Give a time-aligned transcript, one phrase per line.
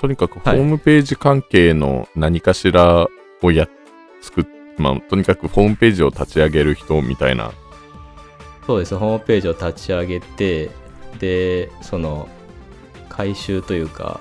[0.00, 3.06] とにかくホームページ関係の何かしら
[3.42, 3.68] をや、
[4.20, 4.44] 作っ、
[4.78, 7.52] まあ、とにかくホームページを立ち上げる人みたいな。
[8.66, 8.96] そうです。
[8.96, 10.70] ホームページを立ち上げて
[11.18, 12.28] でその
[13.10, 14.20] 回収というか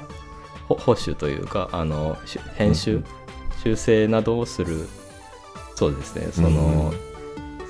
[0.67, 3.05] ほ保守というかあのし編集、うん
[3.63, 4.89] 修正などをする
[5.75, 6.27] そうですね。
[6.33, 6.93] その、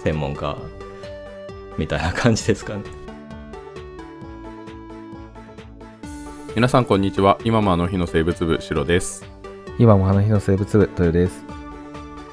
[0.03, 0.57] 専門家
[1.77, 2.83] みたいな感じですかね
[6.55, 7.39] 皆さんこんにちは。
[7.43, 9.25] 今もあの日の生物部、シロです。
[9.79, 11.43] 今も花日の生物部、豊です。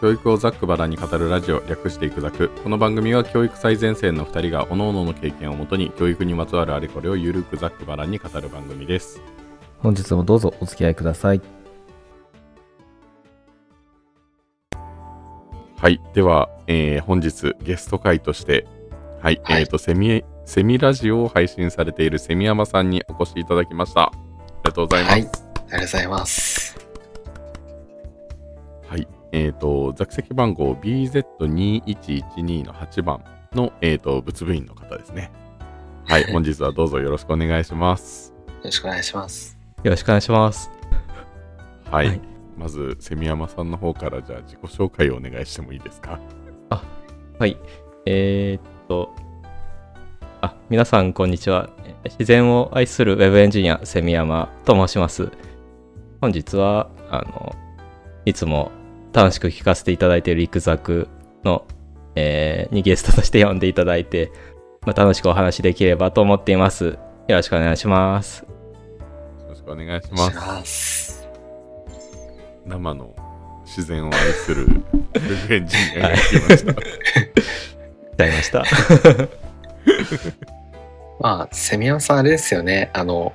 [0.03, 2.51] 教育をざっくばらんに語るラジオ、略していくざく。
[2.63, 9.23] この番組は教育最前線の2人が各々の経験をもとに教育にまつわるあれこれをゆるくざっくばらんに語る番組です。
[9.79, 11.41] 本日もどうぞお付き合いください。
[15.79, 15.99] はい。
[16.13, 18.67] では、えー本日ゲスト会として、
[19.23, 24.07] はい、はいえっ、と、セミ、セミラジオを配信されているセミヤマさんにお越しいただきました。
[24.07, 24.21] あり
[24.65, 25.13] がとうございます。
[25.13, 26.89] はい、ありがとうございます。
[28.89, 29.07] はい。
[29.31, 35.31] えっ、と、座席番号 BZ2112 の8番の、えっ、と、物部員の方ですね。
[36.07, 36.25] はい。
[36.35, 38.35] 本日はどうぞよろしくお願いします。
[38.49, 39.57] よろしくお願いします。
[39.85, 40.69] よろしくお願いします
[41.93, 42.09] はい。
[42.09, 42.21] はい
[42.59, 46.19] まず、セミヤマさんの方から、じゃあ自己紹介をお願いしてもいいですか。
[47.39, 47.57] はい
[48.05, 49.30] えーっと
[50.43, 51.69] あ皆さんこんにちは。
[52.05, 55.31] 自然を愛するウェブエンジニアセミヤマと申します。
[56.21, 57.55] 本日はあの
[58.25, 58.71] いつも
[59.13, 61.09] 楽しく聞かせていただいているイクザク
[61.45, 61.67] の、
[62.15, 64.33] えーにゲストとして呼んでいただいて、
[64.87, 66.87] まあ、楽しくお話しできればと思っています。
[66.87, 66.99] よ
[67.29, 68.41] ろしくお願いします。
[68.41, 68.47] よ
[69.49, 71.29] ろしくお願いします。
[72.65, 73.15] 生の
[73.67, 76.75] 自然を愛するウェブエンジニアが来ました。
[78.17, 79.40] ちゃいました
[81.21, 82.91] まあ、セミヤンさんあれですよね。
[82.93, 83.33] あの、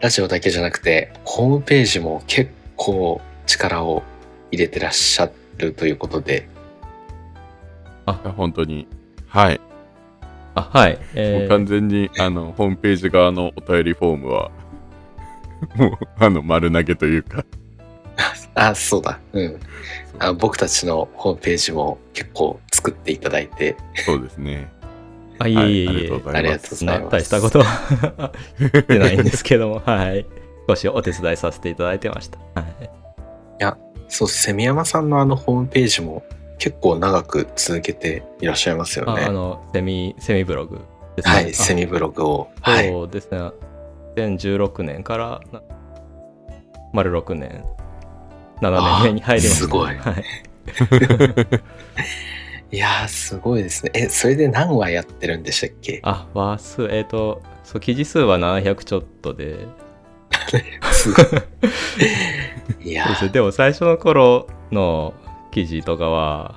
[0.00, 4.02] ラジオだけじゃなくて、ホームページも結構力を
[4.50, 6.48] 入れてらっしゃるということで、
[8.06, 8.86] いや本当に。
[9.28, 9.60] はい。
[10.54, 14.50] あはい、えーもう完全にあのホームページ側のお便りフォームは
[15.76, 17.44] もうあの丸投げというか
[18.58, 19.20] あ、そうだ。
[19.32, 19.60] うん。
[20.18, 24.68] あ僕たちのホームページも結構作っていただいて、そうですね。
[25.38, 26.42] あいえはいえいえりがとうございます。
[26.42, 27.12] ありがとうごそんなざいます。
[27.12, 30.26] 大したことは言ってないんですけども、はい。
[30.68, 32.38] 少しお手伝いさせていただいてました。
[32.54, 32.90] はい、
[34.08, 36.22] そう、セミヤマさんのあのホームページも
[36.58, 39.22] 結構長く続けていらっしゃいますよね。
[39.22, 40.80] ああの、セミ、セミブログ
[41.16, 41.34] ですね。
[41.34, 42.50] はい、セミブログを。
[42.64, 43.38] そうですね。
[44.16, 45.62] 2016年から、な
[46.92, 47.64] 丸6年、
[48.60, 49.64] 7年目に入りました。
[49.64, 50.24] すごいはい。
[52.70, 53.92] いやー、すごいですね。
[53.94, 56.00] え、それで何話やってるんでしたっけ？
[56.04, 59.66] あ、話数、えっ、と、そう、記事数は700ちょっとで、
[60.92, 61.26] すごい。
[62.90, 65.14] いやででも最初の頃の
[65.50, 66.56] 記事とかは、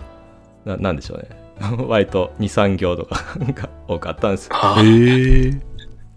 [0.65, 1.29] ななんでしょうね。
[1.87, 4.55] 割と2、3行とか が多かったんですよ。
[4.55, 4.75] あ。
[4.79, 5.61] えー、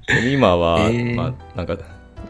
[0.06, 1.14] で今は、えー。
[1.14, 1.76] まあ、なんか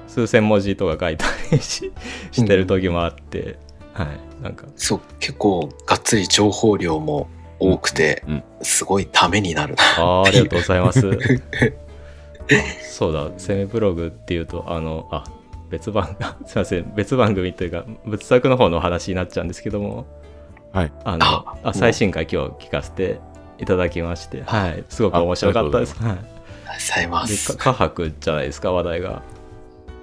[0.06, 1.92] 数千文字とか書いたりし
[2.30, 3.58] してる時もあって、
[3.94, 4.08] はい。
[4.42, 4.66] なんか。
[4.76, 7.28] そう、結構がっつり情報量も
[7.72, 9.82] 多くて、うんうんすごいためになるな。
[9.98, 11.02] あーありがとうございます
[12.90, 15.24] そうだセミブログっていうとあのあ
[15.68, 16.16] 別番
[16.46, 20.06] すいません別番組というか仏作の方の話になっちゃうんですけども
[20.72, 20.92] はい。
[21.04, 23.20] あのああ最新回今日聞かせて
[23.58, 26.02] いただきまして、はい、すごく面白かったです。
[26.02, 26.32] はい、ありがとう
[26.74, 27.26] ございま。
[27.26, 29.22] ですか科博じゃないですか話題が。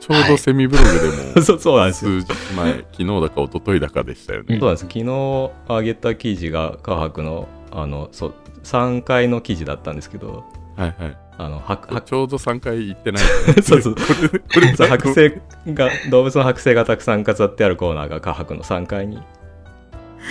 [0.01, 2.22] ちょうどセミブログでも そうそうなんですよ。
[2.22, 4.57] 数日前、昨日だか一昨日だかでしたよね。
[4.57, 10.44] そうなんです昨日上げた記事が科博のあのそう3回の記事だったんですけど
[10.75, 11.17] はいはい。
[11.38, 13.23] あのははちょうど3回行ってない、
[13.63, 13.95] そうそう。
[13.95, 19.22] これこれそう剥製が動物の剥製がたくさん飾ってあるコーナーが科博の3階に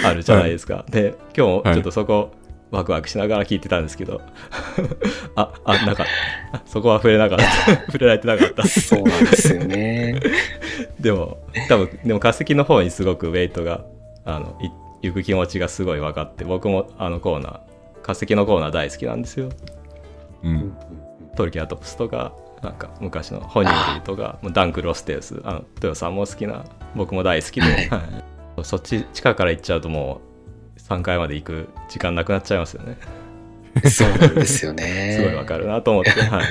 [0.05, 2.33] あるじゃないですか、で今日もちょっとそこ
[2.71, 4.21] ワクワクしながら聞いてたんですけど。
[5.35, 6.05] ああなんか
[6.53, 7.45] あそこは触れなかった。
[7.87, 8.67] 触れられてなかった。
[8.67, 10.21] そうなんですよね。
[11.01, 11.39] でも
[11.69, 13.85] 多分でも化石の方にすごくウェイトが
[14.25, 14.71] あのい
[15.09, 17.61] 行く気持ちがすごい分かって僕もあのコーナー
[18.03, 19.49] 化石のコーナー大好きなんですよ。
[20.43, 20.77] うん。
[21.37, 22.33] トルキアトプスとか
[22.63, 26.65] なんか昔の哺乳類とかもうダンク・ロステウスあの豊さんも好きな
[26.95, 27.89] 僕も大好きで、はい。
[27.89, 28.01] はい。
[28.63, 30.30] そっち地下から行っちゃうともう
[30.89, 32.99] 3階まで行く時間なくなっちゃいますよね
[33.89, 35.17] そうなんですよね。
[35.19, 36.45] すごいわかるなと思って、 はい、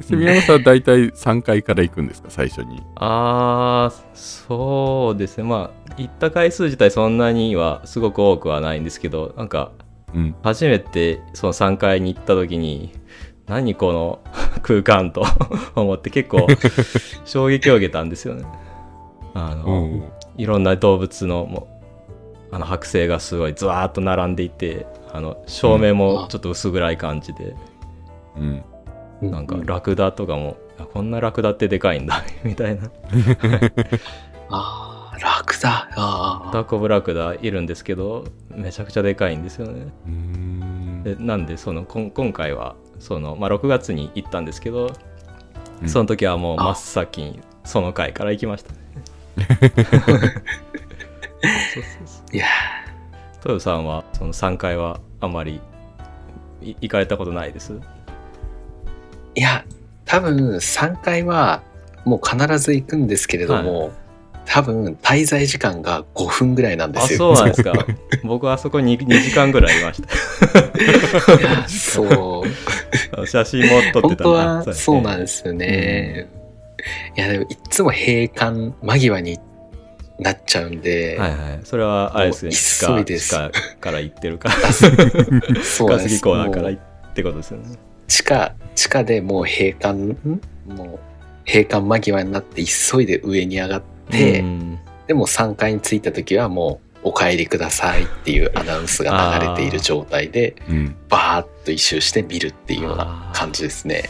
[0.00, 2.82] セミヤマさんは大体3回から行くんですか、最初に？
[2.96, 9.70] あーそうですねまあ行った回数自体そんなにはすごく多くはないんですけどなんか
[10.14, 10.34] うん。
[10.42, 12.90] 初めてその3階に行った時に
[13.46, 14.18] 何この
[14.62, 15.24] 空間と
[15.76, 16.46] 思って結構
[17.24, 18.44] 衝撃を受けたんですよね。
[19.34, 20.02] あおのー
[20.36, 21.79] いろんな動物のもう
[22.52, 27.54] あの剥製がすごいずわーっと並んでいてあの照明もちょっと薄暗い感じで、
[28.36, 28.64] うん。
[29.30, 32.90] なんかラクダとかも、あこんなラクダってでかいんだ みたいな。
[34.48, 35.88] ああ、楽だ。
[35.94, 36.64] あダー。
[36.64, 39.92] コブラクダいるんですけどめちゃくちゃでかいんですよね。
[40.06, 41.02] うーん。
[41.02, 44.92] でなんでそのこん今回はその、まあ、6月に行ったんですけど、
[45.82, 45.88] うん。
[45.88, 48.78] その時はもうあ真っ先にその回から行きましたね
[51.42, 52.36] そうそうそう。
[52.36, 52.46] いや。
[53.42, 55.60] 豊さんはその3回はあんまり
[56.60, 57.72] い行かれたことないです？
[57.72, 57.80] ー
[59.34, 59.64] いや、
[60.04, 61.62] 多分3回は
[62.04, 63.92] もう必ず行くんですけれども、
[64.44, 67.18] 多分滞在時間が5分ぐらいなんであすよ。
[67.18, 67.72] そうなんですか。
[68.24, 73.16] 僕はあそこに 2, 時間ぐらいいましいやそう。
[73.16, 76.28] た写真も撮ってた本当はそうなんでですよね。
[77.16, 79.38] いやでもいつも閉館間際に
[80.20, 81.60] なっちゃうんで、はいはい。
[81.64, 82.48] それはあれですね。
[82.48, 83.18] もう地下急いで
[83.80, 84.54] から行ってるから。
[84.68, 85.84] あ そうです。
[85.84, 87.76] ガス技工だからもう行ってことですよね。
[88.06, 90.98] 地下地下でもう閉館んもう
[91.46, 94.78] 閉館間際になって急いで上に上がって、うん。
[95.06, 100.96] でも3階に着いた時はもうお帰りくださいっていうアナウンスが流れている状態でうん。
[101.08, 104.04] バーッと一周して見るっていうような感じですね。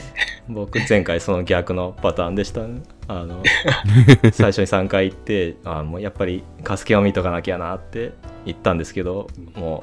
[0.49, 3.43] 僕前回その逆のパターンでしたねあの
[4.33, 8.12] 最初に3回行ってあもうやっぱりカスケを見とかなきゃなって
[8.47, 9.27] 言ったんですけど
[9.57, 9.83] も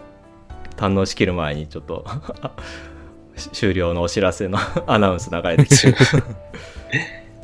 [0.50, 2.06] う堪能しきる前にちょっと
[3.52, 4.58] 終了のお知らせの
[4.88, 5.90] アナウンス流れてきて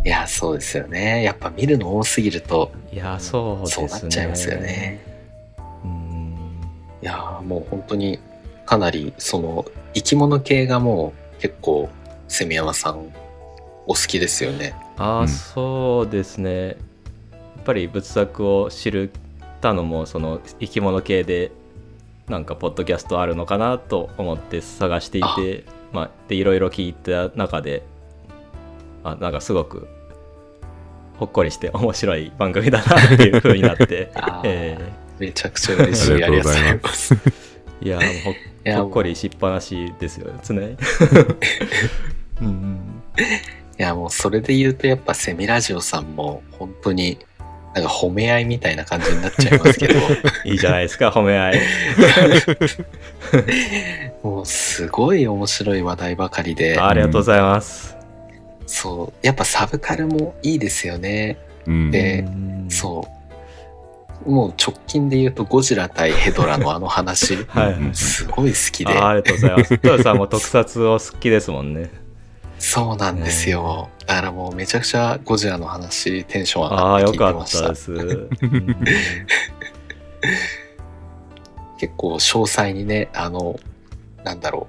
[0.06, 1.24] いやそうですよね。
[1.24, 5.02] やっぱ見るの多すぎるといやそうですねそうなっちゃいますよね。
[5.84, 6.38] うん
[7.02, 8.20] いやーもう本当に
[8.66, 11.90] かなりその生き物系がもう結構
[12.30, 13.14] セミヤマさん
[13.86, 14.76] お好きですよね。
[14.98, 16.76] ああ、うんそうですねや
[17.62, 19.12] っぱり仏作を知る
[19.62, 21.52] たのもその生き物系で
[22.28, 27.84] なんかポッドキャストあるのかなと思って探していてまあでいろいろ聞いた中で
[29.04, 29.88] あなんかすごく
[31.18, 34.78] ほっこりして面白い番組だなっていう風になって あー、え
[35.20, 36.24] めちゃくちゃ嬉しい。
[36.24, 37.14] あありがとうござざいます。
[37.14, 37.34] ー
[37.82, 40.78] いやもうほいやほっこりしっぱなしですよ常に。
[42.42, 47.20] うんいやもうそれで言うとやっぱセミラジオさんも本当に
[47.76, 50.00] なんか褒め合いみたいな感じになっちゃいますけど
[50.46, 51.62] いいじゃないですか褒め合い。
[54.24, 57.96] もうすごい面白い話題ばかりでありがとうございます。
[58.66, 61.92] そうやっぱサブカルもいいですよねうん。
[61.92, 63.08] でうんそ
[64.26, 69.74] うもう直近で言うとゴジラ対ヘドラのあの話 はいうんすごい好きであありがとうございます。
[69.74, 71.90] 豊さんも特撮を好きですもんね。
[72.64, 77.92] そうなんですよだからもうめちゃくちゃゴジラの話テンション上ああ、がって聞いよかってましたたです。
[77.92, 78.30] うん
[81.78, 83.60] 結構詳細にねあの
[84.24, 84.68] なんだろ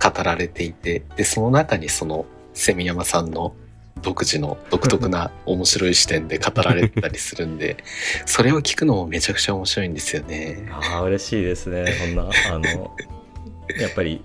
[0.00, 3.54] う語られていてでその中にそのセミヤマさんの
[4.02, 7.76] 独自の独特な面白い視点で語られてたりするんで
[8.26, 10.68] それを聞くのもめちゃくちゃ面白いんですよね。
[10.72, 11.84] ああ、嬉しいですね。
[12.00, 12.96] こんな、あの、
[13.80, 14.24] やっぱり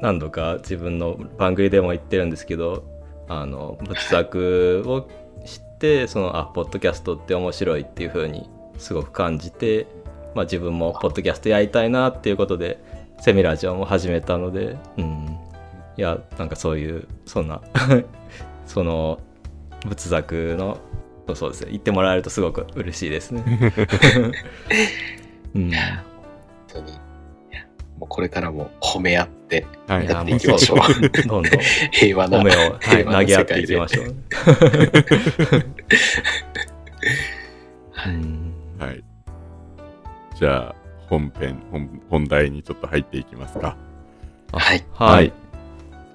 [0.00, 2.84] 何度か自分の番組でも言ってるんですけど、
[3.28, 5.08] あの、仏作を
[5.44, 9.86] 知って、その、あ、ポッドキャストって面白いっていう風にすごく感じて、
[10.34, 12.78] まあ自分もポッドキャストやりたいなっていうことで、
[13.20, 15.38] セミラジオも始めたので、うん。
[15.96, 17.60] いや、なんかそういう、そんな、
[18.66, 19.18] その、
[19.84, 20.78] 仏作の、
[21.26, 23.42] そうそうですね、言ってもらえるとすごく嬉しいですね。
[25.54, 25.78] うん本
[26.68, 26.94] 当にい
[27.50, 27.66] や
[27.98, 31.44] もうこれからも褒め合ってはいいややっていきましょうもうそうどんどん
[31.92, 32.50] 平和なはい、
[32.80, 34.06] 平和な投げ合って世界でいきましょう。
[38.06, 39.02] うん はい。
[40.38, 40.74] じゃあ、
[41.08, 43.76] 本編、本本題にちょっと入っていきますか。
[44.52, 45.32] はいはい。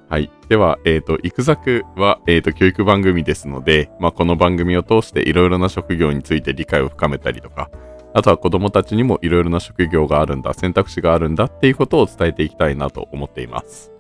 [0.09, 0.29] はい。
[0.47, 7.69] では、えっ、と、イクザクは、えっ、と、教育番組ですので、まあ、この番組を通していろいろな職業について理解を深めたりとか、
[8.13, 13.91] あとは子供たちにもいろいろな職業があるんだ、選択肢があるんだっていうことを伝えていきたいなと思っています。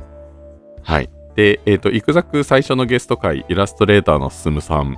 [0.83, 1.09] はい。
[1.35, 4.97] で、えっ、と、イクザク最初のゲスト会、イラストレーターのすむさん。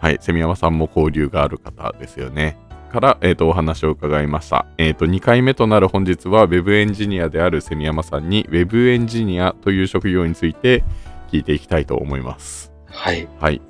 [0.00, 0.18] はい。
[0.20, 2.56] セミヤマさんも交流がある方ですよね。
[2.90, 4.66] から、えっ、と、お話を伺いました。
[4.78, 10.82] えっ、と、2回目となる本日は、ウェブエンジニアであるセミヤマさんに、ウェブエンジニアという職業について
[11.30, 12.72] 聞いていきたいと思います。
[12.86, 13.62] はいはい。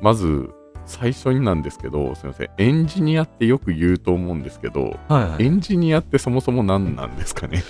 [0.00, 0.50] まず、
[0.92, 2.50] 最初になんですけど、すみません。
[2.58, 7.62] エンジニアってよく言うと思うんですけど、はいはいエンジニアってそもそも何なんですかね？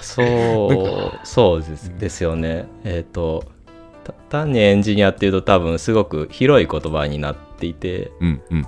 [0.00, 2.66] そう、そうですですよね。
[2.84, 3.44] えっ、と、
[4.04, 8.66] た単にエンジニアっていうと多分すごく広い言葉になっていて、うんうん。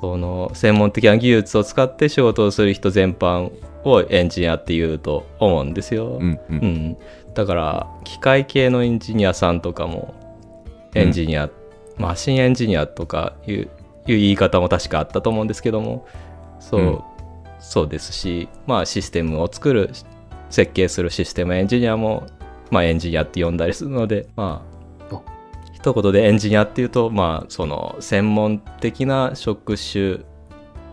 [0.00, 3.52] その専門的な技術を使って仕事をする人全般
[3.84, 6.18] をエンジニアっていうと思うんですよ。
[6.20, 6.40] うんう。
[6.50, 6.96] うんん、
[7.34, 10.14] だから機械系のエンジニアさんとかも
[10.94, 11.48] エンジニア、
[12.02, 13.68] マシンエンジニアとかいういう
[14.06, 16.06] 言い方も確かあったと思うんですけども
[16.58, 17.00] そう,、うん。
[17.60, 19.90] そうですしまあシステムを作る
[20.50, 22.26] 設計するシステムエンジニアも、
[22.70, 24.64] まあ、エンジニアって呼んだりするのでま
[25.10, 25.22] ああ
[25.72, 30.18] 一言でエンジニアっていうとまあその専門的な職種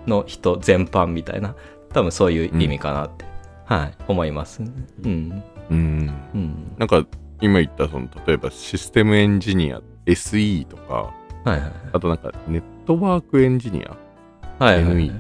[0.07, 1.55] の人全般みたいな
[1.93, 3.25] 多分そういう意味かなって、
[3.65, 5.43] はい思います、うん。
[5.69, 6.13] うん。
[6.33, 6.75] うん。
[6.77, 7.05] なんか、
[7.39, 11.11] 今言った、その、例えばシステムエンジニア、SE とか、は
[11.45, 11.61] いはい
[11.93, 13.95] あとなんか、ネットワークエンジニア、
[14.63, 15.11] はいはい NE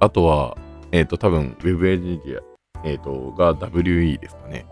[0.00, 0.56] あとは、
[0.92, 2.40] えっ、と、多分、ウェブエンジニア、
[2.84, 4.66] えっ、と、が WE ですかね。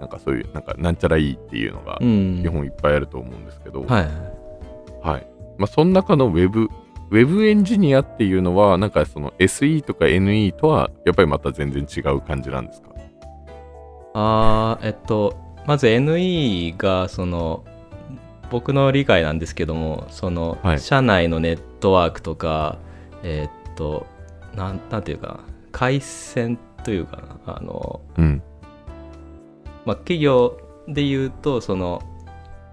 [0.00, 2.40] なんかそういう、なんか、なんちゃら E っていうのが、うん。
[2.42, 5.08] 基本いっぱいあると思うんですけど、はいはい。
[5.08, 5.26] はい。
[5.58, 12.90] まあ、その中のウェブ、ウェブエンジニアっていうのは、なんかその SE とか NE とは、やっぱりまた全然違う感じなんですか？
[14.14, 15.34] あーえっと
[15.66, 17.64] まず NE がその
[18.50, 22.78] 僕の理解なんですけどもその、はい社内のネットワークとか
[23.22, 24.06] えーっと
[24.54, 25.40] なんなんていうかな
[25.72, 28.42] 回線というかなあの、うん。
[29.84, 32.02] まあ、企業で言うとその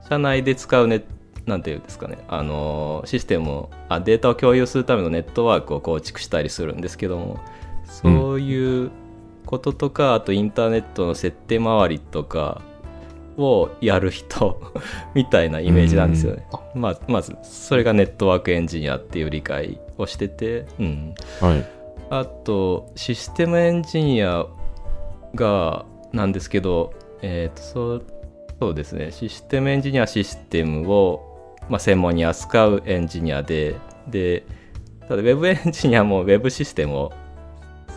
[0.10, 1.04] 社内で使うネ
[1.46, 7.40] なんていうんですかねあのシステムをあデータを共有するためのネットワークを構築したりするんですけども
[7.86, 8.92] そういう
[9.46, 12.62] こととか、あとインターネットの設定周りとか
[13.38, 14.60] をやる人
[15.14, 16.46] みたいなイメージなんですよね。
[16.76, 21.66] まあ、まずそれがネットワークエンジニアっていう理解をしてて、うん、はい。
[22.10, 24.46] あとシステムエンジニア
[25.36, 28.06] がなんですけど、えーとそう
[28.64, 33.76] そうですねシステムエンジニアはシステムを、まあ、専門に扱うエンジニアで
[34.08, 34.46] で
[35.02, 37.14] ただウェブエンジニアもウェブシステムを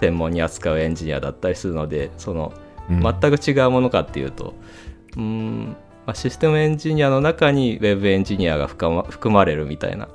[0.00, 2.52] 専門に扱うエンジニアだったりするのでその
[2.90, 5.76] うん全く違うものかっていうと、うーん。
[6.06, 10.08] まあ、システムエンジニアの中にウェブエンジニアが含ま含まれるみたいな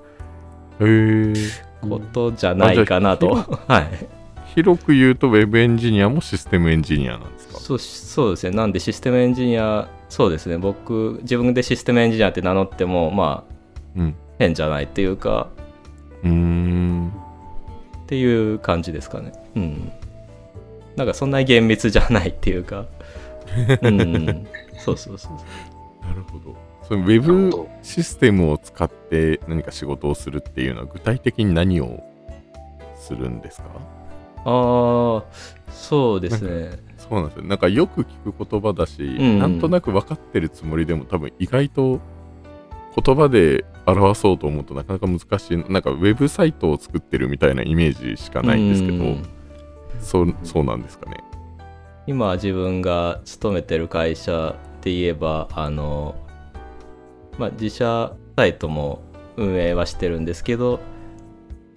[1.81, 3.35] ことじゃないかなと。
[3.67, 4.07] はい。
[4.55, 7.59] 広く言うと、ウェブエンジニアもシステムエンジニアなんですか？
[7.59, 8.55] そうそうですね。
[8.55, 10.57] なんでシステムエンジニアそうですね。
[10.57, 13.53] 僕自分でシステムエンジニアって名乗ってもまあ
[13.97, 14.15] うん。
[14.39, 15.49] 変じゃないっていうか。
[16.23, 17.11] うーん。
[18.03, 19.33] っていう感じですかね。
[19.55, 19.91] うん。
[20.95, 22.85] なんかそんなに厳密じゃないっていうか。
[23.81, 24.47] うん
[24.83, 26.55] そうそうそうなるほど。
[26.83, 32.03] そのウェブシステムを使って何か仕事をするっていうのは具体的に何を
[32.95, 33.67] するんですか？
[34.43, 35.23] ああ
[35.71, 37.43] そうですねそうなんですよ。
[37.43, 41.99] なんかよく聞く言葉だし、んなんとなく分かってるつもりでも多分意外と
[43.03, 45.57] 言葉で表そうと思うとなかなか難しい。
[45.71, 49.23] なんかウェブサイトを作ってるみたいなイメージしかないんですけど、うん
[50.01, 51.17] そうそうなんですかね？
[52.07, 56.15] 今自分が勤めてる会社で言えばあの、
[57.37, 59.01] まあ、自社サイトも
[59.37, 60.79] 運営はしてるんですけど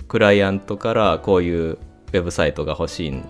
[0.09, 3.25] クライアントからこういうウェブサイトが欲しいん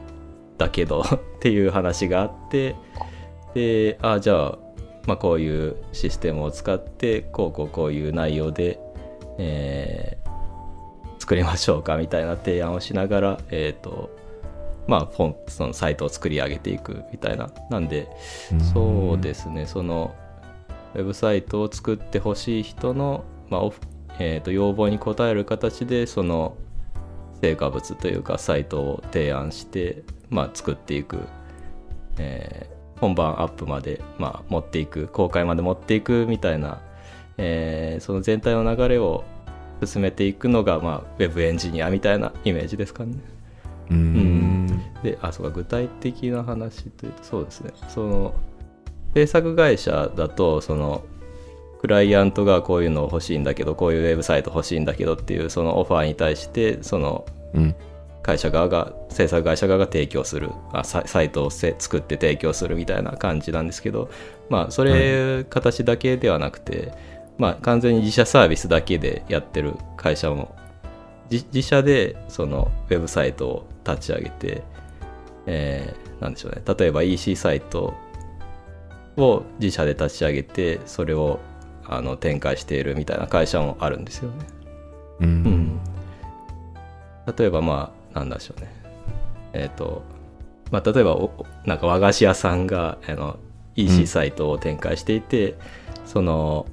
[0.59, 2.77] だけど っていう話があって
[3.55, 4.59] であじゃあ、
[5.07, 8.79] まあ、こういうシステムを使ってこうこうこういう内容で、
[9.39, 10.25] えー
[11.25, 14.14] 作りましょうかみたいな提案をしながら、えっ、と
[14.87, 17.51] まあ、フォンそのサイトを作り上げていくみたいな。
[17.71, 18.09] なんで、
[18.73, 20.15] そうですね、その、
[20.95, 23.71] ウェブサイトを作ってほしい人の、まあ
[24.19, 26.57] えーと要望に応える形で、その、
[27.41, 31.19] 成果物というか、サイトを提案して、まあ、作っていく、
[32.19, 36.81] えー本番アップまで、まあ、持っていく、公開まで持っていくみたいな、
[37.39, 39.25] えーその全体の流れを
[39.85, 43.17] 進めていくのが、まあ、ウェブエンジニアみたいなイメージですかね。
[43.91, 44.34] うーん。
[45.05, 48.35] で、あ、そうか、具体的な話というと、そうですね、その、
[49.15, 51.05] 制作会社だと、その、
[51.81, 57.75] クライアントがこういうの欲しいんだけど、こういうウェブサイト欲しいんだけどっていう、そのオファーに対して、その、うん。
[58.23, 64.09] 会社側が、制作会社側が提供する、あササイトをせ作って提供するみたいな感じなんですけど、
[64.49, 66.93] まあ、それ、形だけではなくて、
[67.37, 70.57] まあ、完全に自社サービスだけでやってる会社も、
[71.31, 74.63] 自自社でそのウェブサイトを立ち上げて、
[75.47, 77.93] えーなんでしょうね、例えば EC サイト
[79.17, 81.41] を自社で立ち上げて、それを
[81.85, 84.47] あの展開しているみたいな会社もあるんですよね。
[85.21, 85.81] うーうんん、
[87.37, 88.73] 例えばまあなんでしょうね
[89.53, 90.03] えっ、と
[90.71, 93.39] まあ例えばおおなんか和菓子屋さんがあのう
[93.77, 95.57] EC んサイトを展開していて、
[96.07, 96.67] その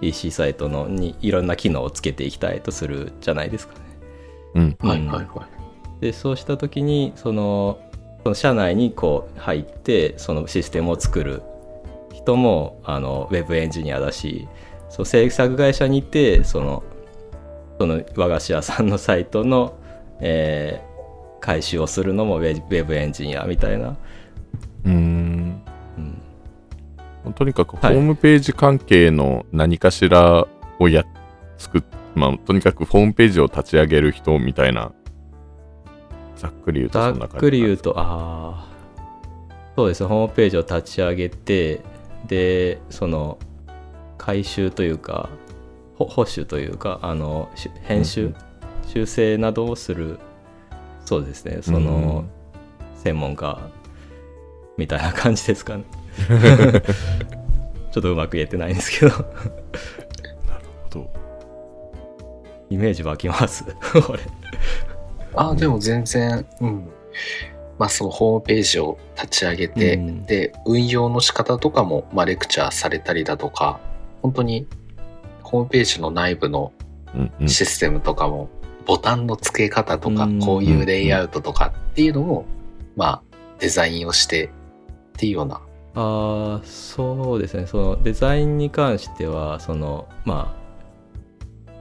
[0.00, 3.80] EC サイトのにいろんな機能をつけていきたいとするじゃないですかね。
[4.54, 4.76] うん。
[4.82, 5.48] うんはいはいは
[6.00, 6.00] い。
[6.00, 7.78] でそうした時にその
[8.22, 11.42] その社内にこう入ってそのシステムを作る
[12.12, 14.48] 人もあのウェブエンジニアだし
[14.88, 16.82] そう制作会社にいてその
[17.78, 19.78] その和菓子屋さんのサイトの、
[20.20, 20.90] えー
[21.40, 23.96] 回収をするのもウェウェブエンジニアみたいな、
[24.84, 25.62] うーん。
[27.24, 27.96] うん、とにかくホはい。
[27.96, 30.46] ームページ関係の何かしら
[30.78, 31.04] をや、
[31.58, 31.82] 作っ、
[32.14, 34.92] まあ、とにかくホームページを立ち上げる人みたいな、
[36.40, 37.40] ざっくり言うとざっそんな感じ。
[37.40, 38.66] くり言うとああ
[39.76, 40.02] そうです。
[40.02, 41.80] ねホームページを立ち上げて
[42.26, 43.38] でその
[44.18, 45.28] 回収というか
[45.96, 48.36] ほ保守というかあのし編集、うん
[48.90, 50.18] 修正などをする
[51.04, 51.58] そうですね。
[51.62, 52.24] その、
[52.96, 53.58] 専門家
[54.76, 55.84] みたいな感じですかね。
[57.92, 59.12] ちょっとうまく言えてないんですけど。
[60.88, 61.08] と
[62.68, 63.64] イメージ湧きます。
[64.06, 64.20] これ
[65.34, 66.88] あ、でも全然、うん。
[67.78, 73.80] まあそのホームページを立ち上げて、うんで、運用の仕方とかも、まあレクチャーされたりだとか、
[74.22, 74.66] 本当に
[75.42, 76.72] ホームページの内部の
[77.14, 78.48] うんうんシステムとかも、
[78.86, 82.44] ボタンの付け方とか、うんこういうレイアウトとかっていうのも、
[82.96, 83.22] まあ
[83.58, 84.50] デザインをしてっ
[85.16, 85.60] ていうような。
[85.94, 91.72] ああそうですねそのデザインに関してはそのまあ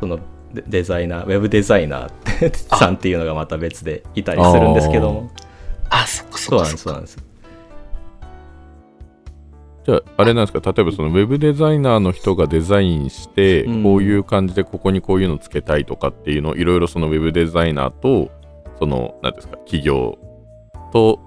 [0.00, 0.18] その
[0.52, 2.76] デデザイナーウェブデザイナーあ。
[2.76, 5.30] さんっていうのがまた別でいたりするんですけども。
[5.88, 7.18] あ、そっかそうなんですそうなんです。
[9.84, 13.82] じゃあ、あれなんですか、例えばそのウェブデザイナーの人がデザインして、うん。
[13.82, 18.30] こういう感じでここにこういうのつけたいとかっていうのをいろいろそのウェブデザイナーと、
[18.78, 20.18] その、なんていうんですか、企業
[20.92, 21.18] と、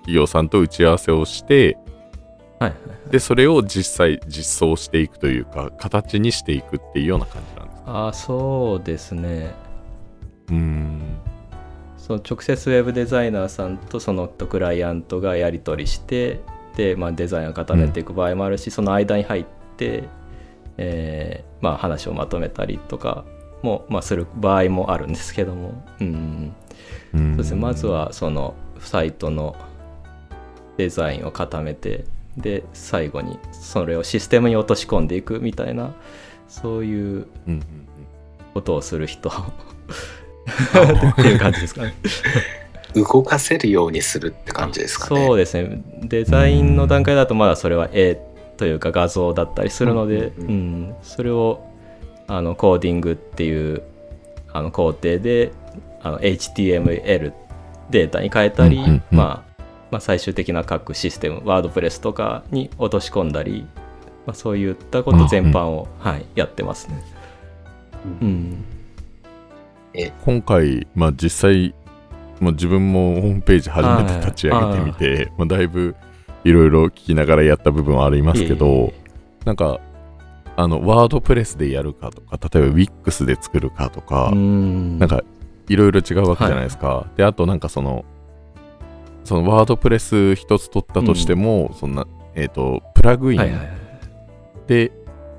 [0.00, 1.76] 企業さんと打ち合わせをして、
[2.58, 2.72] はい
[3.10, 7.57] で、それを実際実装していくというか、形にしていくっていうような感じ。
[7.88, 9.54] ああそうですね。
[10.48, 11.18] うーん。
[11.96, 16.40] その直接ウェブデザイナーさんとそのクライアントがやり取りして
[16.76, 19.44] で、まあ、デザインを固めていく場合もあるし、その間に入っ
[19.76, 20.04] て、
[20.76, 23.24] えーまあ、話をまとめたりとか
[23.62, 26.54] も、まあ、する場合もあるんですけども、うん、
[27.12, 27.60] そうそうですね。
[27.60, 29.56] まずはそのサイトの
[30.76, 32.04] デザインを固めて
[32.36, 35.92] で最後にそれをシステムに落とし込んでいくみたいな
[36.48, 37.26] そういう
[38.54, 39.30] ことをする人。
[39.30, 41.94] っていう感じですかね。
[42.94, 45.26] 動かせるようにするって感じですかね。
[45.26, 45.82] そうですね。
[46.02, 48.18] デザインの段階だとまだそれは絵
[48.56, 50.46] というか画像だったりするので、ううん
[50.90, 50.94] ん。
[51.02, 51.64] それを
[52.26, 53.82] あのコーディングっていう
[54.52, 55.52] あの工程で
[56.02, 57.32] あの HTML
[57.90, 59.02] データに変えたり、うんうんうん。
[59.10, 63.66] まあ、まあ最終的な各システムワードプレスとかに落とし込んだり、
[64.28, 67.02] まあ、そういったこと全般を、はい、やってますね。
[68.20, 68.28] ううん。
[68.28, 68.64] ん
[70.22, 71.74] 今回、まあ、実際、
[72.38, 75.96] まあ、自分もホームページ初めて立ち上げてみて、まあ、だいぶ
[76.44, 78.94] いろいろ聞きながらやった部分はありますけど、いえいえ。
[79.46, 79.80] なんか
[80.56, 84.98] あのワードプレスでやるかとか例えば Wix で作るかとか、うん。
[84.98, 85.22] なんか
[85.68, 88.04] いろいろ違うわけじゃないですか、であとなんかその
[89.24, 93.77] そのワードプレス一つ取ったとしても、そんなえっ、とプラグインはいはいはい
[94.68, 94.92] で、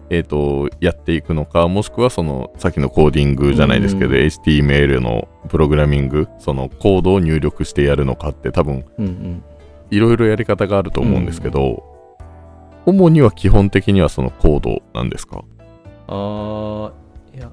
[0.09, 9.43] えー、とやっていくのかもしくはそのさっきのコーディングじゃないですけど、うん HTML のプログラミングそのコードを入力してやるのかって多分うんうん。
[9.91, 11.83] いろいろやり方があると思うんですけど、
[12.85, 15.43] 主には基本的にはそのコードなんですか？
[16.07, 17.51] ああ、いや、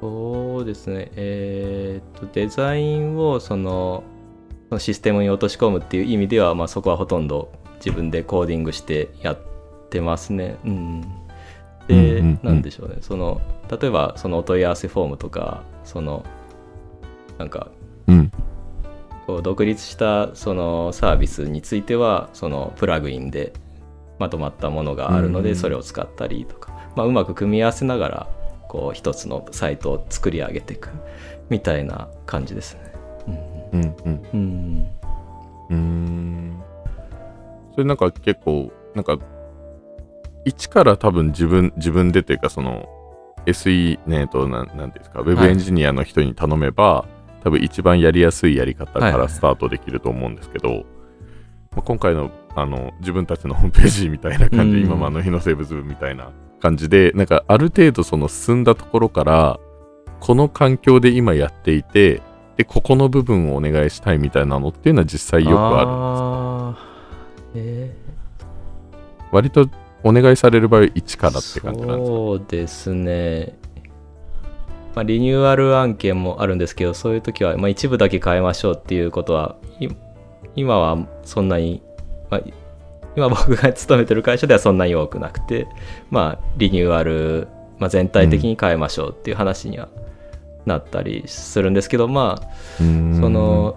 [0.00, 1.10] そうですね。
[1.14, 4.02] えーっと、デザインをその、
[4.70, 9.38] そのシステムに落とし込むっていう意味では、まあ、そこはほとんど自分でコーディングしてやっ
[9.88, 10.56] てますね。
[10.64, 11.00] うん。
[11.86, 12.96] で、うんうんうんなんでしょうね。
[13.00, 16.24] その、例えば、そのお問い合わせフォームとか、その、
[17.38, 17.68] なんか、
[18.06, 18.32] うん
[19.28, 23.52] こう独立したそのサービスについてはそのプラグインで
[24.18, 28.28] まとまったものがあるのうんでそれを使ったりとか、まあ、うまく組み合わせながら
[28.68, 30.88] こう一つのサイトを作り上げていく
[31.50, 32.92] みたいな感じですね。
[33.72, 34.86] うんうんうん、うん
[35.68, 36.62] うーん
[37.74, 39.18] それなんか結構なんか
[40.48, 42.88] 一から多分自分自分でというかその
[43.46, 47.06] SE ねとなんなんていうんですかウェブエンジニアの人に頼めば、
[47.44, 50.84] 多分一番やりやすいやり方かはいはいらスタートできると思うんですけど、
[51.72, 54.86] まあ、今回のあの自分たちのホームページみたいな感じで、うん。
[54.86, 56.30] 今もあの日の生物部みたいな
[56.60, 59.60] 感じでなんかある程度その進んだところから
[60.20, 62.20] この環境で今やっていて
[62.56, 67.54] でここの部分をお願いしたいみたいなのっていうのは実際よくあるあー。
[67.54, 67.94] え
[69.30, 69.68] 割と
[70.02, 72.16] お願いされる場合1かーらって感じなんですか？
[72.16, 73.58] そうですね。
[74.94, 79.88] まあ、リニューアル案件もあるんですけどそういう時は、まあ、一部だけ変えましょうっていうことはい
[80.56, 81.82] 今はそんなに、
[82.30, 82.40] まあ、
[83.14, 85.68] 今僕が勤めてる会社ではそんなに多くなくて
[86.10, 87.46] まあリニューアル、
[87.78, 89.88] まあ、全体的に変えましょうっていう話には
[90.66, 93.76] なったりするんですけどまあその、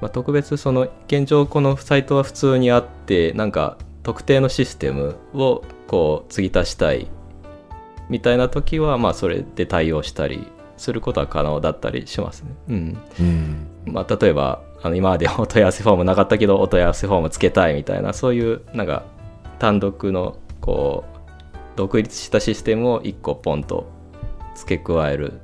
[0.00, 7.08] まあ、特別その現状このサイトは普通にあってなんか特定のシステムをこう継ぎ足したい
[8.08, 12.50] みたいな時はまあそれで対応したりすることは可能だったりしますね。
[12.68, 19.04] うんうんまあ、例えばあの今までお問い合わせフォームなかったけどお問い合わせフォームつけたいみたいなそういうなんか
[19.58, 21.18] 単独のこう
[21.76, 23.86] 独立したシステムを1個ポンと
[24.54, 25.40] 付け加える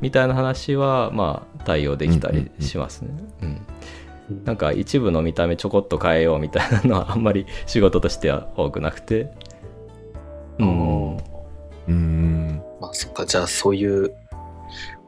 [0.00, 3.10] みたいな話はまあ対応できたりしますね。
[3.42, 3.60] うん
[4.44, 9.30] なんか一部の見た目ちょこっと変えようみたいなのはあんまり仕事としては多くなくて。
[10.58, 11.16] うん、
[11.88, 14.14] うんまあそっか、じゃあそういう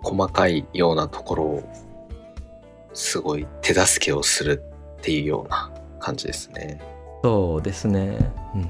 [0.03, 1.63] 細かいようなところを
[2.93, 4.63] すごい手助けをする
[4.99, 6.81] っていうような感じですね。
[7.23, 8.19] そうですね。
[8.55, 8.69] うん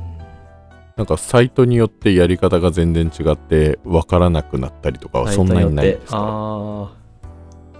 [0.94, 6.18] なんかサイトによってやり方が全然違って分からなくなったりとかはそんなにないんですか？
[6.18, 6.92] あ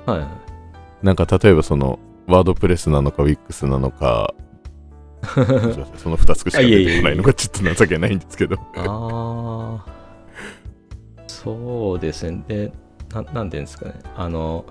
[0.06, 0.24] あーは
[1.02, 1.04] い。
[1.04, 4.34] なんか例えばそのワードプレスなのか WIX なのか。
[5.96, 8.56] その2つしか出てこないのがちょっと情けないんですけど。
[8.76, 10.02] ああ
[11.28, 12.42] そうですね。
[12.48, 12.72] で
[13.12, 13.94] ななんていうんですかね。
[14.16, 14.64] あの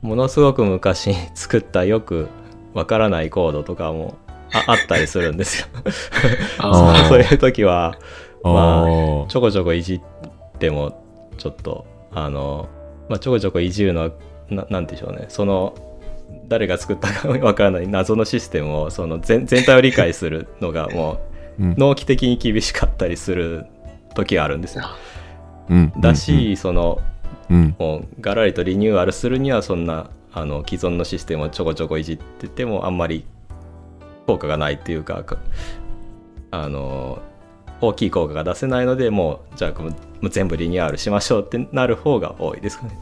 [0.00, 2.28] ものすごく昔に作ったよく
[2.72, 4.16] わからないコードとかも
[4.52, 5.66] ああったりするんですよ。
[7.08, 7.98] そういう時は
[8.42, 10.00] まあちょこちょこいじっ
[10.58, 11.04] ても
[11.36, 12.68] ちょっとあの、
[13.08, 14.10] まあ、ちょこちょこいじるのは
[14.48, 15.26] ななんでしょうね。
[15.28, 15.74] その
[16.48, 21.74] 誰が作ったかわからない謎のシステムをその全全体を理解するのがもううん。
[21.76, 23.66] 納期的に厳しかったりする
[24.14, 24.84] 時があるんですよ。
[25.68, 25.92] うん。
[26.00, 27.00] だし、その
[27.50, 27.76] うん。
[27.78, 33.24] もうガラリとリニューアルするにはそんなあの既存のシステムをちょこちょこいじっててもあんまり
[34.26, 35.38] 効果がないっていうかか
[36.52, 37.20] あの
[37.80, 42.98] 大きい効果が出せないのでもうじゃあ全部リニューアルしましょうってなる方が多いですかね。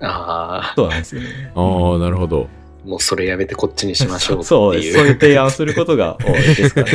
[0.00, 1.52] あそうなんですよね。
[1.54, 2.48] ああなるほど
[2.84, 4.44] あ、もうそれやめてこっちにしましょうっていう。
[4.44, 4.92] そうです。
[4.94, 6.90] そういう提案をすることが多いですかね。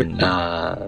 [0.00, 0.78] うんああ、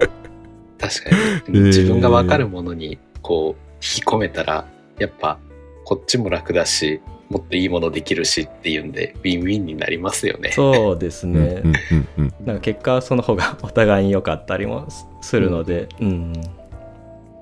[0.79, 1.11] 確か
[1.49, 1.61] に。
[1.61, 4.67] 自分がわかるものにこう引き込めたら、
[4.99, 5.39] やっぱ
[5.85, 10.51] こっちも楽だし、もっといいものできるしっていうんで、ウィンウィンになりますよね。
[10.53, 11.63] そうですね。
[11.65, 16.33] うんうんなんか結果その方がお互いに良かったりもすするので、うん。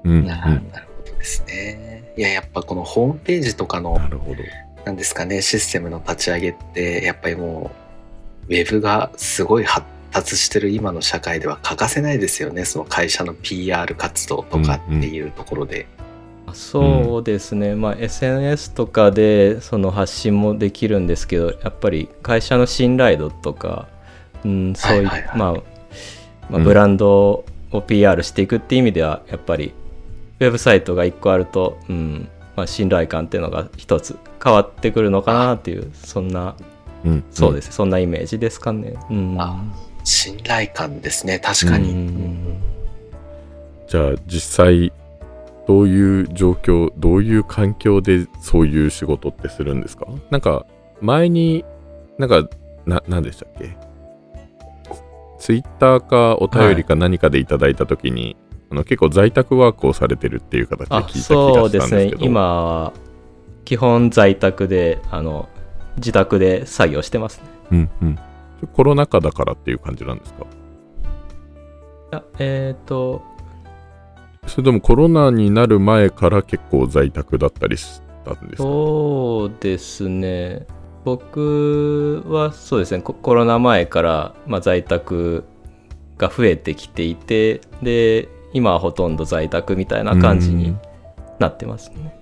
[0.05, 2.02] うんななるほどですね。
[2.17, 4.37] いや、やっぱこのホームページとかのなるほど。
[4.85, 7.71] なんですかね、システムの立ち上げって、やっぱりも
[8.49, 15.87] う、ウェブがすごい発達してる今の社会では欠かせないですよね、その会社の PR 活動とかっていうところで。
[16.53, 23.89] そうですね、まあ SNS とかでその発信もできるんですけどやっぱり会社の信頼度とか、
[24.45, 25.39] うん、そういう、はいはいはい。
[25.39, 26.65] まあ、まあうん。
[26.65, 29.73] ブランドを PR していくっていう意味ではやっぱり
[30.43, 36.57] ウェブサイトが1個あると、うんまあ、信頼感っていうのが一つ変わってくるのかなっていうそんな
[37.05, 38.95] うんそうです、そんなイメージですかね。
[39.11, 39.57] うん、あ
[40.05, 41.93] 信頼感ですね、確かうに。
[41.93, 42.61] ん。
[43.89, 44.93] じゃあ実際
[45.69, 50.07] どういう状況どういう環境でそういう仕事ってするんですか？
[50.31, 50.67] なんか
[51.01, 51.65] 前に
[52.19, 52.49] なんか
[52.85, 53.77] な何でしたっけ？
[55.39, 58.37] ツイッターかお便りか何かでいただいた時に、
[58.73, 62.15] あの結構在宅ワークをされてるっていう形で聞いあた気がそうですね。
[62.21, 62.93] 今は
[63.67, 65.51] 基本在宅であの
[65.97, 67.45] 自宅で作業してますね。
[67.73, 68.19] うんうん。
[68.73, 70.47] コロナ禍だからっていう感じなんですか？
[72.13, 73.23] いやえっ、と
[74.47, 78.57] それともコロナになる前から結構在宅だったりしたんですか？
[78.63, 80.67] そうですね。
[81.05, 83.03] 僕はそうですね。
[83.03, 85.45] ココロナ前から、まあ、在宅
[86.17, 90.81] が増えてきていてで今はほとんど在宅みたいな感じにうん。
[91.39, 92.19] なってますね。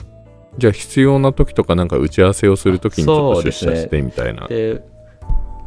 [0.58, 4.82] じゃあ必要な時とかなんか打ち合わせをする時にちょっと出そうですね社してみたいな、で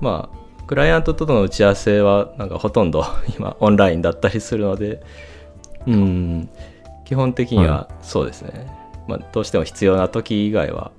[0.02, 3.06] まあクライアントとの打ち合わせはなんかほとんど
[3.38, 5.02] 今オンラインだったりするので
[5.88, 6.50] うん。
[7.06, 8.66] 基本的にはそうですね、
[9.08, 10.92] まあ、どうしても必要な時以外は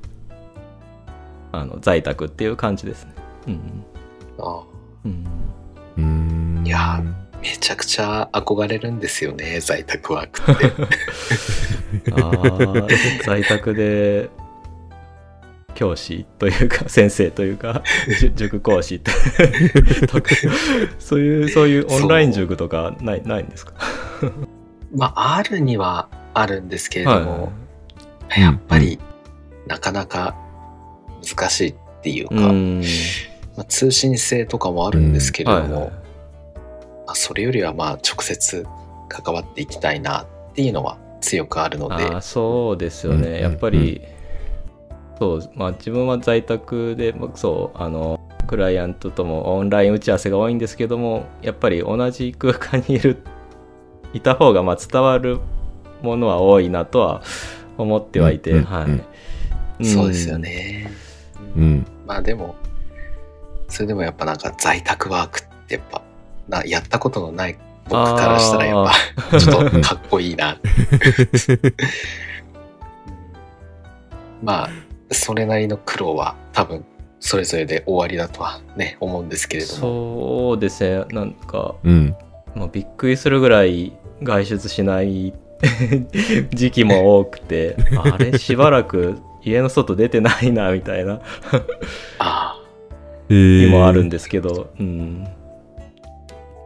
[1.51, 3.15] あの在宅っていう感じですね。
[3.49, 3.85] うん、
[4.39, 4.63] あ
[5.05, 5.27] うん、
[5.97, 6.03] うー
[6.63, 6.67] ん。
[6.67, 7.03] いや
[7.45, 10.65] めちゃくちゃ憧れるんですよね、在宅ワークって。
[12.13, 14.31] あー在宅で
[15.75, 17.83] 教師というか 先生というか
[18.35, 19.01] 塾講師
[20.09, 20.31] とか
[20.99, 23.75] そういうそういうオンライン塾とかないないんですか？
[24.97, 27.53] まあ、あるにはあるんですけれども、
[28.35, 28.99] やっぱり
[29.67, 30.35] なかなか
[31.23, 32.83] 難しいっていうか、うん。
[33.57, 36.04] まあ、通信制とかもあるんですけれども、はいはいま
[37.07, 38.67] あ、それよりはまあ直接
[39.09, 43.41] 関わっていきたいなっていうのは強くあるので、あーそうですよね、うん。
[43.41, 44.03] やっぱり、
[45.19, 53.23] そうまあ自分は在宅でまあそうあのクライアントともオンライン打ち合わせが多いんですけどもやっぱり同じ空間にいる
[54.13, 55.39] いた方がまあ伝わる
[56.03, 57.23] ものは多いなとは
[57.79, 58.93] 思ってはいて、うんうんはい、うん。
[58.95, 59.85] ん。
[59.85, 60.91] そうですよね。
[61.57, 61.87] うん。
[62.07, 62.55] まあでも、
[63.69, 66.03] それでもやっぱなんか在宅ワークってやっぱ、
[66.49, 68.87] なやったことのない僕からしたらやっ
[69.31, 70.59] ぱ、 ちょっとかっこいいな。
[74.43, 74.71] まあ、
[75.11, 76.85] それなりの苦労は多分、
[77.21, 79.79] それぞれで終わりだとはね、思うんですけれども。
[79.81, 81.05] そうですね。
[81.11, 82.17] なんかうん。
[82.55, 85.35] もうびっくりするぐらい外出しない
[86.55, 91.21] 時期も多くてあれしばらく家の外出てないなみたいな。
[92.19, 92.61] あ
[93.29, 95.27] 日もあるんですけどうん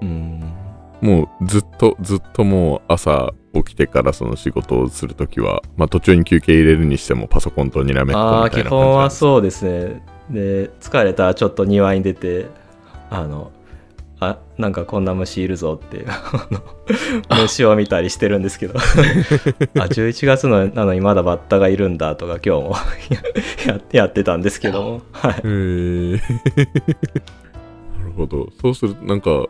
[0.03, 0.53] うん。
[1.01, 9.11] もうずっとずっともう朝起きてからその仕事をするときは、まあ途中に休憩入れるにしてもパソコンとにらめっこああ基みたいな感じ本はう。
[9.11, 10.03] そうですね。
[10.31, 12.47] で疲れたらちょっと庭に出て
[13.11, 13.51] あの
[14.21, 16.05] あなんかこんな虫いるぞって
[17.43, 18.75] 虫を見たりしてるんですけど。
[19.79, 22.77] あ11月のなのにまだバッタがいるんだとか今日も
[23.67, 26.21] ややってたんですけども、はい、へー。
[26.21, 28.49] なるほど。
[28.61, 29.47] そうするとなんか、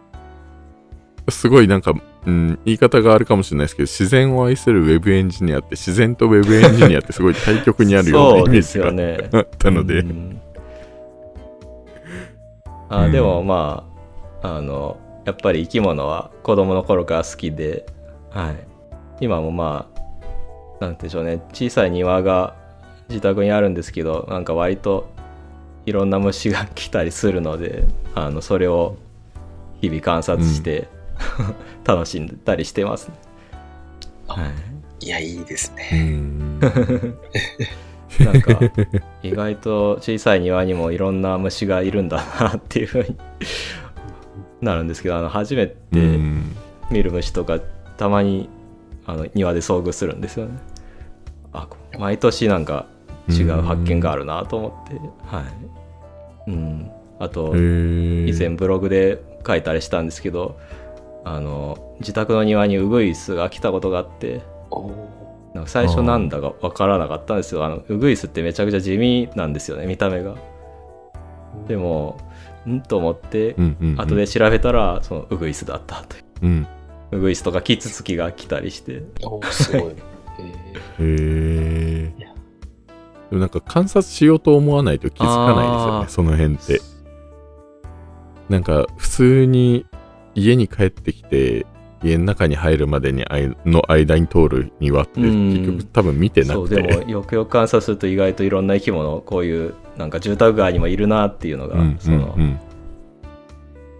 [1.30, 1.92] すごいなんか、
[2.26, 8.78] うん、言い方があるかもしれないですけど、自然を愛するウェブエンジニアって、自然とウェブエンジニアってすごい対極にあるようなイメージ
[9.30, 9.38] が。
[9.38, 10.40] あったので、うん。
[12.88, 13.12] あうん。
[13.12, 13.84] でもま
[14.42, 17.86] ああのやっぱり生き物は子供の頃から好きで、
[18.30, 18.56] はい、
[19.20, 19.88] 今もま
[20.80, 21.42] あなんて言うんでしょうね。
[21.52, 22.54] 小さい庭が
[23.08, 25.10] 自宅にあるんですけどなんか割と
[25.86, 28.96] いろんな虫が来たりするのであのそれを
[29.80, 30.88] 日々観察して、
[31.84, 33.14] 楽しんだりしてますね。
[34.26, 34.52] はいあ、
[35.00, 36.02] いや、いいですうね。
[36.02, 36.60] ん。
[38.20, 38.58] なんか
[39.22, 43.16] 意外と小さい庭にもいろんな虫がいるんだなっていうふうに
[44.60, 46.56] なるんですけどあの初めてうん
[46.90, 47.60] 見る虫とか
[47.98, 48.48] たまに
[49.06, 50.58] あの庭で遭遇するんですよね。
[51.52, 52.86] あ毎年なんか
[53.28, 54.94] 違う発見があるなと思って
[55.26, 55.42] は
[56.46, 56.50] い。
[56.50, 60.58] うん、あと以前ブログで書いたりしたんですけど
[61.24, 64.42] あの自宅の庭にウグイスが来たことがあって
[65.54, 70.36] なんか最初なんだか分からなかったんですよあのウグイスってめちゃくちゃ地味なんですよね見た目が
[71.66, 72.18] でも
[72.68, 76.66] んと思ってうんうんうん後で調べたらそのウグイスだったといううん。
[77.10, 79.02] ウグイスとかキツツキが来たりして
[79.50, 79.94] すごい。
[80.38, 82.28] えーへえ。
[83.30, 86.80] でもなんか観察しようと思わないと気づかないですよね、その辺って。
[88.48, 89.84] なんか普通に
[90.38, 91.66] 家に帰ってきて、
[92.02, 95.50] 家の中に入るまでにあいの間に通る庭ってうん。
[95.50, 96.96] 結局多分見てなくそうでて。
[97.04, 102.42] もよくよく観察すると意外といろんな生き物こういうなんか住宅街にもいるなっていうのが、うんそのうん。
[102.42, 102.60] うん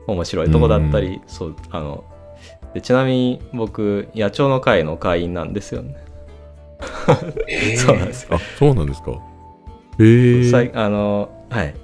[0.09, 2.03] 面白いとこだったり、そうあの
[2.73, 5.97] でちなみに僕野鳥の会の会員なんですよね、
[7.47, 7.77] えー。
[7.77, 9.13] そうなんですよ、あ、そうなんですか。
[10.01, 10.45] へえ。
[10.45, 11.75] さいあのはい。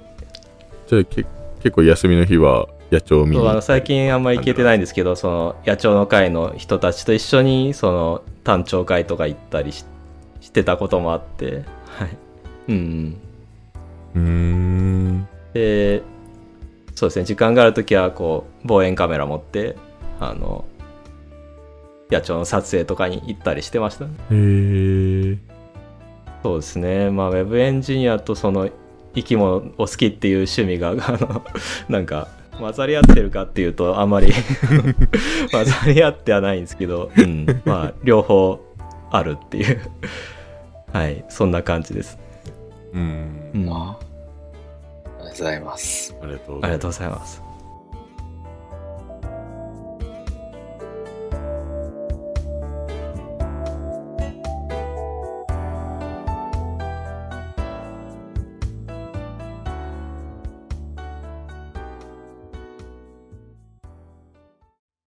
[0.87, 1.25] じゃあけ
[1.59, 9.85] 結構休みの日は野鳥を見にそう最近あんまり行けてないんですけどその野鳥の会の人たちと一緒にその単鳥会とか行ったりし
[10.41, 11.63] してたこともあって。
[11.87, 12.17] はい。
[12.67, 13.17] うん
[14.13, 15.27] うーん。
[15.53, 16.03] で
[16.93, 19.75] そうですね時間がある時はこう望遠カメラ持って
[20.19, 20.65] あの
[22.11, 24.11] 野鳥の撮影とかに行ったりしてましたね。
[24.31, 25.37] へえ。
[26.43, 27.09] そうですね。
[27.09, 28.69] まあウェブエンジニアとその
[29.15, 31.43] 生き物を好きっていう趣味があの
[31.89, 32.27] なんか
[32.59, 34.31] 混ざり合ってるかっていうとあんまり
[35.51, 38.59] 混ざり合ってはないんですけど、うん、まあ両方
[39.11, 39.79] あるっていう
[40.91, 42.17] はいそんな感じです、
[42.93, 43.51] うん。
[43.53, 43.97] うん、あ
[45.19, 46.15] ありがとうございます。
[46.21, 46.55] ありがとう。
[46.55, 47.44] ございます